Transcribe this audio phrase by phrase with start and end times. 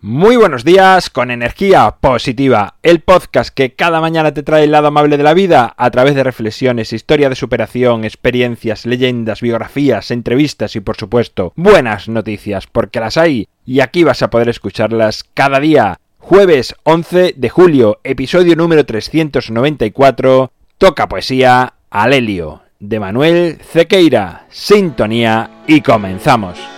[0.00, 4.86] Muy buenos días con energía positiva, el podcast que cada mañana te trae el lado
[4.86, 10.76] amable de la vida a través de reflexiones, historia de superación, experiencias, leyendas, biografías, entrevistas
[10.76, 15.58] y por supuesto buenas noticias, porque las hay y aquí vas a poder escucharlas cada
[15.58, 15.98] día.
[16.18, 25.50] Jueves 11 de julio, episodio número 394, toca poesía al helio, de Manuel Cequeira, sintonía
[25.66, 26.77] y comenzamos.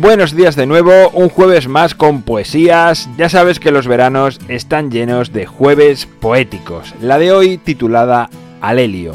[0.00, 3.10] Buenos días de nuevo, un jueves más con poesías.
[3.18, 6.94] Ya sabes que los veranos están llenos de jueves poéticos.
[7.02, 8.30] La de hoy titulada
[8.62, 9.14] Alelio,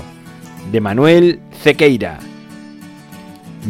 [0.72, 2.20] de Manuel Cequeira.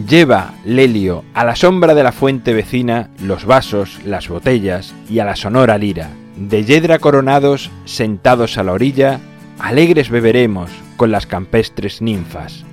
[0.07, 5.25] Lleva, Lelio, a la sombra de la fuente vecina los vasos, las botellas y a
[5.25, 6.09] la sonora lira.
[6.35, 9.21] De yedra coronados, sentados a la orilla,
[9.59, 12.65] alegres beberemos con las campestres ninfas.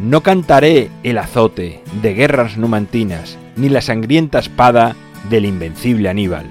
[0.00, 4.96] No cantaré el azote de guerras numantinas, ni la sangrienta espada
[5.30, 6.46] del invencible Aníbal.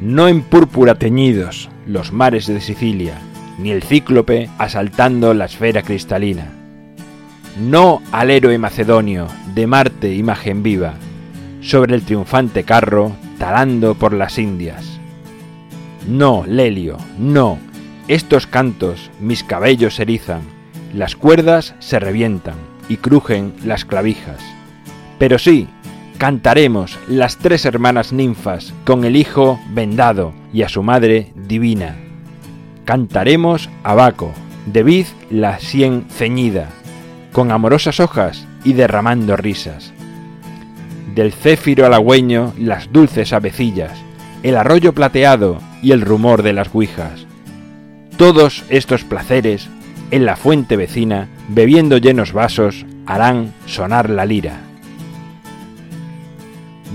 [0.00, 3.18] No en púrpura teñidos los mares de Sicilia,
[3.58, 6.50] ni el cíclope asaltando la esfera cristalina.
[7.60, 10.94] No al héroe macedonio de Marte imagen viva,
[11.60, 14.98] sobre el triunfante carro talando por las Indias.
[16.08, 17.58] No, Lelio, no,
[18.08, 20.42] estos cantos mis cabellos erizan,
[20.96, 22.54] las cuerdas se revientan
[22.88, 24.40] y crujen las clavijas.
[25.18, 25.68] Pero sí,
[26.16, 31.96] cantaremos las tres hermanas ninfas con el hijo vendado y a su madre divina.
[32.86, 34.32] Cantaremos a Baco,
[34.64, 36.70] de vid la sien ceñida,
[37.30, 39.92] con amorosas hojas y derramando risas.
[41.14, 43.92] Del céfiro halagüeño las dulces avecillas,
[44.42, 47.26] el arroyo plateado y el rumor de las guijas.
[48.16, 49.68] Todos estos placeres
[50.10, 54.60] en la fuente vecina, bebiendo llenos vasos, harán sonar la lira.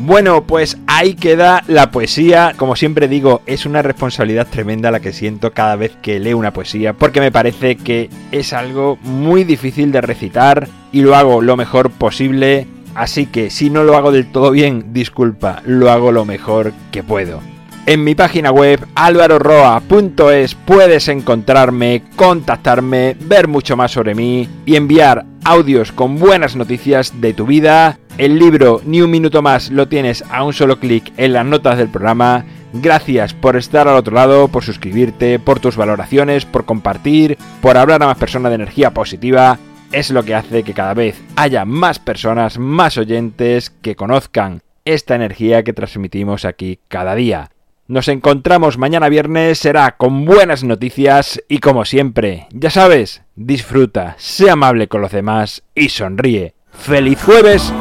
[0.03, 2.53] Bueno, pues ahí queda la poesía.
[2.57, 6.53] Como siempre digo, es una responsabilidad tremenda la que siento cada vez que leo una
[6.53, 11.55] poesía, porque me parece que es algo muy difícil de recitar y lo hago lo
[11.55, 12.67] mejor posible.
[12.95, 17.03] Así que si no lo hago del todo bien, disculpa, lo hago lo mejor que
[17.03, 17.39] puedo.
[17.87, 25.25] En mi página web alvaroroa.es puedes encontrarme, contactarme, ver mucho más sobre mí y enviar
[25.43, 27.97] audios con buenas noticias de tu vida.
[28.19, 31.79] El libro Ni un minuto más lo tienes a un solo clic en las notas
[31.79, 32.45] del programa.
[32.71, 38.03] Gracias por estar al otro lado, por suscribirte, por tus valoraciones, por compartir, por hablar
[38.03, 39.57] a más personas de energía positiva.
[39.91, 45.15] Es lo que hace que cada vez haya más personas, más oyentes que conozcan esta
[45.15, 47.49] energía que transmitimos aquí cada día.
[47.91, 54.53] Nos encontramos mañana viernes, será con buenas noticias y como siempre, ya sabes, disfruta, sea
[54.53, 56.53] amable con los demás y sonríe.
[56.71, 57.73] ¡Feliz jueves!